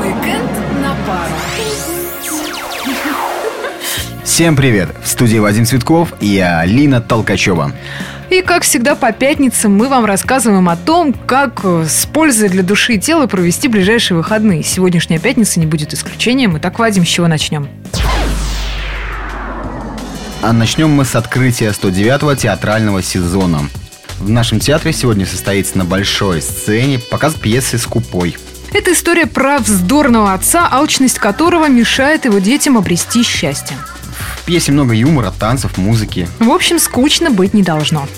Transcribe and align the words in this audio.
Уикенд 0.00 0.50
на 0.80 0.94
пару. 1.04 1.32
Всем 4.22 4.54
привет! 4.54 4.90
В 5.02 5.08
студии 5.08 5.38
Вадим 5.38 5.66
Цветков 5.66 6.14
и 6.20 6.26
я, 6.26 6.60
Алина 6.60 7.00
Толкачева. 7.00 7.72
И, 8.30 8.42
как 8.42 8.62
всегда, 8.62 8.94
по 8.94 9.10
пятницам 9.10 9.76
мы 9.76 9.88
вам 9.88 10.04
рассказываем 10.04 10.68
о 10.68 10.76
том, 10.76 11.12
как 11.14 11.62
э, 11.64 11.86
с 11.88 12.06
пользой 12.06 12.48
для 12.48 12.62
души 12.62 12.94
и 12.94 13.00
тела 13.00 13.26
провести 13.26 13.66
ближайшие 13.66 14.16
выходные. 14.16 14.62
Сегодняшняя 14.62 15.18
пятница 15.18 15.58
не 15.58 15.66
будет 15.66 15.92
исключением. 15.92 16.58
Итак, 16.58 16.78
Вадим, 16.78 17.04
с 17.04 17.08
чего 17.08 17.26
начнем? 17.26 17.68
А 20.42 20.52
начнем 20.52 20.90
мы 20.90 21.04
с 21.04 21.16
открытия 21.16 21.70
109-го 21.70 22.36
театрального 22.36 23.02
сезона. 23.02 23.68
В 24.18 24.28
нашем 24.28 24.58
театре 24.58 24.92
сегодня 24.92 25.26
состоится 25.26 25.78
на 25.78 25.84
большой 25.84 26.42
сцене 26.42 26.98
показ 26.98 27.34
пьесы 27.34 27.78
«Скупой». 27.78 28.36
Это 28.72 28.92
история 28.92 29.26
про 29.26 29.58
вздорного 29.60 30.34
отца, 30.34 30.68
алчность 30.70 31.18
которого 31.18 31.68
мешает 31.68 32.24
его 32.24 32.40
детям 32.40 32.76
обрести 32.76 33.22
счастье. 33.22 33.76
В 34.40 34.44
пьесе 34.44 34.72
много 34.72 34.92
юмора, 34.92 35.32
танцев, 35.38 35.78
музыки. 35.78 36.28
В 36.40 36.50
общем, 36.50 36.80
скучно 36.80 37.30
быть 37.30 37.54
не 37.54 37.62
должно. 37.62 38.08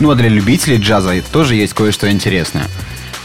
Ну 0.00 0.10
а 0.10 0.14
для 0.16 0.28
любителей 0.28 0.76
джаза 0.76 1.14
тоже 1.32 1.54
есть 1.54 1.72
кое-что 1.72 2.10
интересное. 2.10 2.66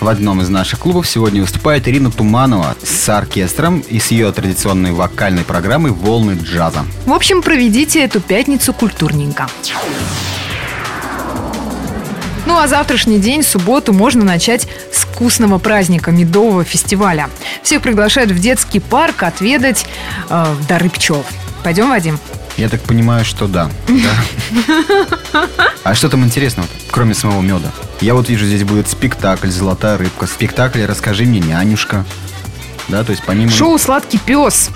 В 0.01 0.07
одном 0.07 0.41
из 0.41 0.49
наших 0.49 0.79
клубов 0.79 1.07
сегодня 1.07 1.41
выступает 1.41 1.87
Ирина 1.87 2.09
Туманова 2.09 2.75
с 2.83 3.07
оркестром 3.07 3.81
и 3.81 3.99
с 3.99 4.09
ее 4.09 4.31
традиционной 4.31 4.93
вокальной 4.93 5.43
программой 5.43 5.91
«Волны 5.91 6.39
джаза». 6.41 6.87
В 7.05 7.13
общем, 7.13 7.43
проведите 7.43 8.03
эту 8.03 8.19
пятницу 8.19 8.73
культурненько. 8.73 9.47
Ну 12.47 12.57
а 12.57 12.67
завтрашний 12.67 13.19
день, 13.19 13.43
субботу, 13.43 13.93
можно 13.93 14.25
начать 14.25 14.67
с 14.91 15.03
вкусного 15.03 15.59
праздника 15.59 16.09
медового 16.09 16.63
фестиваля. 16.63 17.29
Всех 17.61 17.83
приглашают 17.83 18.31
в 18.31 18.39
детский 18.39 18.79
парк 18.79 19.21
отведать 19.21 19.85
э, 20.29 20.55
дары 20.67 20.89
пчел. 20.89 21.23
Пойдем, 21.63 21.89
Вадим? 21.89 22.17
Я 22.57 22.69
так 22.69 22.81
понимаю, 22.81 23.23
что 23.23 23.47
да. 23.47 23.69
Да. 23.87 25.47
А 25.83 25.93
что 25.93 26.09
там 26.09 26.23
интересного, 26.25 26.67
кроме 26.89 27.13
самого 27.13 27.41
меда? 27.41 27.71
Я 28.01 28.15
вот 28.15 28.29
вижу, 28.29 28.45
здесь 28.45 28.63
будет 28.63 28.89
спектакль 28.89 29.49
«Золотая 29.49 29.97
рыбка». 29.97 30.25
Спектакль 30.25 30.83
«Расскажи 30.85 31.23
мне, 31.23 31.39
нянюшка». 31.39 32.03
Да, 32.87 33.03
то 33.03 33.11
есть 33.11 33.23
помимо... 33.25 33.51
Шоу 33.51 33.77
«Сладкий 33.77 34.17
пес». 34.17 34.71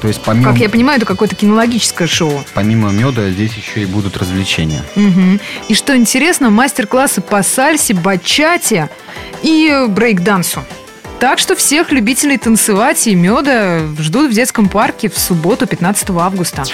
То 0.00 0.08
есть 0.08 0.20
помимо, 0.22 0.50
Как 0.50 0.58
я 0.58 0.68
понимаю, 0.68 0.96
это 0.96 1.06
какое-то 1.06 1.36
кинологическое 1.36 2.08
шоу. 2.08 2.42
помимо 2.54 2.90
меда 2.90 3.30
здесь 3.30 3.52
еще 3.54 3.82
и 3.82 3.86
будут 3.86 4.16
развлечения. 4.16 4.82
Мгм. 4.96 5.38
И 5.68 5.74
что 5.74 5.96
интересно, 5.96 6.50
мастер-классы 6.50 7.20
по 7.20 7.42
сальсе, 7.44 7.94
бачате 7.94 8.88
и 9.42 9.86
брейк-дансу. 9.88 10.64
Так 11.20 11.38
что 11.38 11.54
всех 11.54 11.92
любителей 11.92 12.36
танцевать 12.36 13.06
и 13.06 13.14
меда 13.14 13.80
ждут 14.00 14.32
в 14.32 14.34
детском 14.34 14.68
парке 14.68 15.08
в 15.08 15.16
субботу, 15.18 15.68
15 15.68 16.10
августа. 16.10 16.64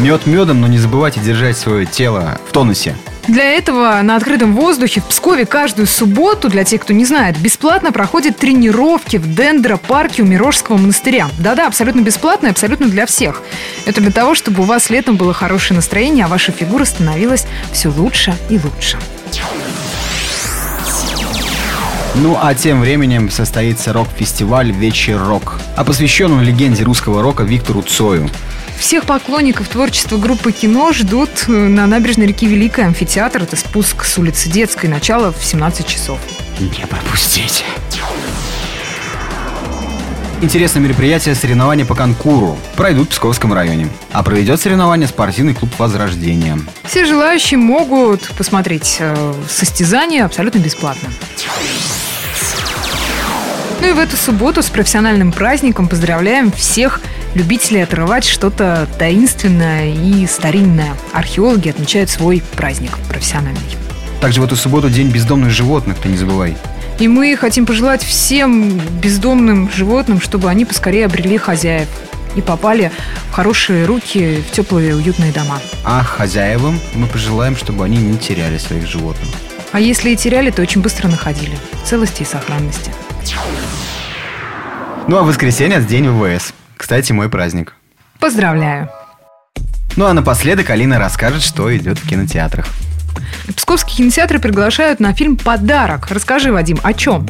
Мед 0.00 0.26
медом, 0.26 0.62
но 0.62 0.66
не 0.66 0.78
забывайте 0.78 1.20
держать 1.20 1.58
свое 1.58 1.84
тело 1.84 2.40
в 2.48 2.52
тонусе. 2.52 2.96
Для 3.28 3.44
этого 3.44 4.00
на 4.02 4.16
открытом 4.16 4.56
воздухе 4.56 5.02
в 5.02 5.04
Пскове 5.04 5.44
каждую 5.44 5.86
субботу, 5.86 6.48
для 6.48 6.64
тех, 6.64 6.80
кто 6.80 6.94
не 6.94 7.04
знает, 7.04 7.38
бесплатно 7.38 7.92
проходят 7.92 8.38
тренировки 8.38 9.18
в 9.18 9.34
дендропарке 9.34 10.22
у 10.22 10.24
Мирожского 10.24 10.78
монастыря. 10.78 11.28
Да-да, 11.38 11.66
абсолютно 11.66 12.00
бесплатно 12.00 12.46
и 12.46 12.50
абсолютно 12.50 12.88
для 12.88 13.04
всех. 13.04 13.42
Это 13.84 14.00
для 14.00 14.10
того, 14.10 14.34
чтобы 14.34 14.62
у 14.62 14.64
вас 14.64 14.88
летом 14.88 15.16
было 15.16 15.34
хорошее 15.34 15.76
настроение, 15.76 16.24
а 16.24 16.28
ваша 16.28 16.50
фигура 16.50 16.86
становилась 16.86 17.46
все 17.70 17.90
лучше 17.90 18.34
и 18.48 18.54
лучше. 18.58 18.96
Ну 22.14 22.38
а 22.40 22.54
тем 22.54 22.80
временем 22.80 23.30
состоится 23.30 23.92
рок-фестиваль 23.92 24.72
«Вечер 24.72 25.22
рок», 25.22 25.60
а 25.76 25.84
посвящен 25.84 26.32
он 26.32 26.40
легенде 26.40 26.84
русского 26.84 27.22
рока 27.22 27.42
Виктору 27.42 27.82
Цою. 27.82 28.30
Всех 28.80 29.04
поклонников 29.04 29.68
творчества 29.68 30.16
группы 30.16 30.52
«Кино» 30.52 30.90
ждут 30.92 31.28
э, 31.48 31.52
на 31.52 31.86
набережной 31.86 32.26
реки 32.26 32.46
Великая 32.46 32.86
амфитеатр. 32.86 33.42
Это 33.42 33.54
спуск 33.54 34.04
с 34.04 34.16
улицы 34.16 34.48
Детской, 34.48 34.86
начало 34.86 35.32
в 35.32 35.44
17 35.44 35.86
часов. 35.86 36.18
Не 36.58 36.86
пропустите. 36.86 37.64
Интересное 40.40 40.80
мероприятие 40.80 41.34
соревнования 41.34 41.84
по 41.84 41.94
конкуру 41.94 42.56
пройдут 42.74 43.08
в 43.08 43.10
Псковском 43.10 43.52
районе. 43.52 43.88
А 44.12 44.22
проведет 44.22 44.58
соревнования 44.58 45.06
спортивный 45.06 45.54
клуб 45.54 45.70
«Возрождение». 45.78 46.58
Все 46.84 47.04
желающие 47.04 47.58
могут 47.58 48.30
посмотреть 48.30 48.96
э, 48.98 49.34
состязание 49.46 50.24
абсолютно 50.24 50.58
бесплатно. 50.58 51.10
Ну 53.82 53.88
и 53.88 53.92
в 53.92 53.98
эту 53.98 54.16
субботу 54.16 54.62
с 54.62 54.70
профессиональным 54.70 55.32
праздником 55.32 55.86
поздравляем 55.86 56.50
всех 56.50 57.02
любителей 57.34 57.82
отрывать 57.82 58.24
что-то 58.24 58.88
таинственное 58.98 59.92
и 59.92 60.26
старинное. 60.26 60.94
Археологи 61.12 61.68
отмечают 61.68 62.10
свой 62.10 62.42
праздник 62.56 62.96
профессиональный. 63.08 63.60
Также 64.20 64.40
в 64.40 64.44
эту 64.44 64.56
субботу 64.56 64.90
День 64.90 65.08
бездомных 65.08 65.50
животных, 65.50 65.96
ты 66.02 66.08
не 66.08 66.16
забывай. 66.16 66.56
И 66.98 67.08
мы 67.08 67.34
хотим 67.36 67.64
пожелать 67.64 68.02
всем 68.02 68.78
бездомным 69.00 69.70
животным, 69.72 70.20
чтобы 70.20 70.50
они 70.50 70.66
поскорее 70.66 71.06
обрели 71.06 71.38
хозяев 71.38 71.88
и 72.36 72.42
попали 72.42 72.92
в 73.30 73.32
хорошие 73.32 73.86
руки, 73.86 74.42
в 74.46 74.54
теплые 74.54 74.94
уютные 74.94 75.32
дома. 75.32 75.58
А 75.84 76.02
хозяевам 76.02 76.78
мы 76.94 77.06
пожелаем, 77.06 77.56
чтобы 77.56 77.84
они 77.84 77.96
не 77.96 78.18
теряли 78.18 78.58
своих 78.58 78.86
животных. 78.86 79.28
А 79.72 79.80
если 79.80 80.10
и 80.10 80.16
теряли, 80.16 80.50
то 80.50 80.60
очень 80.62 80.82
быстро 80.82 81.08
находили. 81.08 81.56
Целости 81.84 82.22
и 82.22 82.26
сохранности. 82.26 82.92
Ну 85.08 85.16
а 85.16 85.22
в 85.22 85.26
воскресенье 85.26 85.80
День 85.80 86.08
ВВС. 86.08 86.52
Кстати, 86.80 87.12
мой 87.12 87.28
праздник. 87.28 87.74
Поздравляю! 88.20 88.88
Ну 89.96 90.06
а 90.06 90.14
напоследок 90.14 90.70
Алина 90.70 90.98
расскажет, 90.98 91.42
что 91.42 91.76
идет 91.76 91.98
в 91.98 92.08
кинотеатрах. 92.08 92.66
Псковские 93.54 93.98
кинотеатры 93.98 94.38
приглашают 94.38 94.98
на 94.98 95.12
фильм 95.12 95.36
«Подарок». 95.36 96.06
Расскажи, 96.10 96.50
Вадим, 96.50 96.80
о 96.82 96.94
чем? 96.94 97.26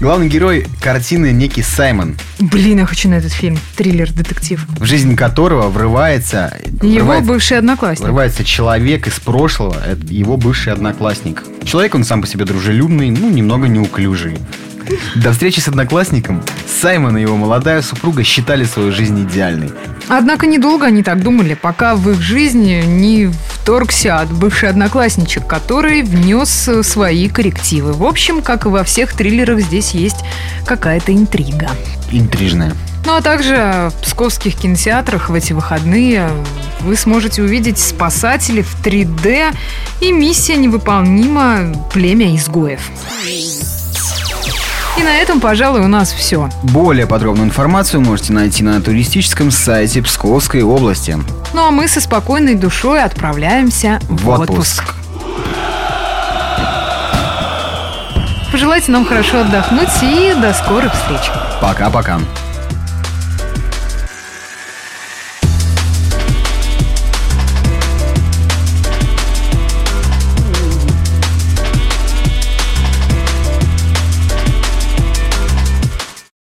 Главный 0.00 0.28
герой 0.30 0.66
картины 0.82 1.30
некий 1.30 1.60
Саймон, 1.60 2.16
Блин, 2.38 2.78
я 2.78 2.86
хочу 2.86 3.10
на 3.10 3.16
этот 3.16 3.32
фильм. 3.32 3.58
Триллер-детектив. 3.76 4.64
в 4.78 4.84
жизнь 4.86 5.14
которого 5.14 5.68
врывается, 5.68 6.56
Его 6.80 7.00
врывается, 7.00 7.28
бывший 7.28 7.58
одноклассник. 7.58 8.04
врывается 8.06 8.44
человек 8.44 9.06
из 9.08 9.20
прошлого, 9.20 9.76
его 10.08 10.38
бывший 10.38 10.72
одноклассник. 10.72 11.44
Человек 11.64 11.94
он 11.94 12.04
сам 12.04 12.22
по 12.22 12.26
себе 12.26 12.46
дружелюбный, 12.46 13.10
ну 13.10 13.28
немного 13.28 13.68
неуклюжий. 13.68 14.38
До 15.16 15.32
встречи 15.32 15.60
с 15.60 15.68
одноклассником 15.68 16.42
Саймон 16.66 17.16
и 17.16 17.22
его 17.22 17.36
молодая 17.36 17.82
супруга 17.82 18.24
считали 18.24 18.64
свою 18.64 18.92
жизнь 18.92 19.22
идеальной. 19.24 19.70
Однако 20.08 20.46
недолго 20.46 20.86
они 20.86 21.02
так 21.02 21.22
думали, 21.22 21.54
пока 21.54 21.94
в 21.94 22.10
их 22.10 22.20
жизни 22.20 22.82
не 22.86 23.30
вторгся 23.48 24.18
от 24.18 24.32
бывший 24.32 24.68
одноклассничек, 24.68 25.46
который 25.46 26.02
внес 26.02 26.68
свои 26.82 27.28
коррективы. 27.28 27.92
В 27.92 28.04
общем, 28.04 28.42
как 28.42 28.66
и 28.66 28.68
во 28.68 28.82
всех 28.82 29.12
триллерах, 29.12 29.60
здесь 29.60 29.92
есть 29.92 30.24
какая-то 30.66 31.12
интрига. 31.12 31.70
Интрижная. 32.10 32.74
Ну 33.06 33.14
а 33.16 33.22
также 33.22 33.90
в 33.90 34.02
псковских 34.02 34.56
кинотеатрах 34.56 35.30
в 35.30 35.34
эти 35.34 35.52
выходные 35.52 36.28
вы 36.80 36.96
сможете 36.96 37.42
увидеть 37.42 37.78
«Спасатели» 37.78 38.62
в 38.62 38.84
3D 38.84 39.54
и 40.00 40.12
«Миссия 40.12 40.56
невыполнима. 40.56 41.72
Племя 41.92 42.34
изгоев». 42.36 42.80
И 45.00 45.02
на 45.02 45.16
этом, 45.16 45.40
пожалуй, 45.40 45.80
у 45.80 45.88
нас 45.88 46.12
все. 46.12 46.50
Более 46.62 47.06
подробную 47.06 47.46
информацию 47.46 48.02
можете 48.02 48.34
найти 48.34 48.62
на 48.62 48.82
туристическом 48.82 49.50
сайте 49.50 50.02
Псковской 50.02 50.60
области. 50.60 51.16
Ну 51.54 51.66
а 51.66 51.70
мы 51.70 51.88
со 51.88 52.02
спокойной 52.02 52.54
душой 52.54 53.02
отправляемся 53.02 53.98
в, 54.10 54.24
В 54.24 54.28
отпуск. 54.28 54.82
отпуск. 54.82 54.94
Пожелайте 58.52 58.92
нам 58.92 59.06
хорошо 59.06 59.40
отдохнуть 59.40 59.88
и 60.02 60.34
до 60.38 60.52
скорых 60.52 60.92
встреч. 60.92 61.30
Пока-пока. 61.62 62.20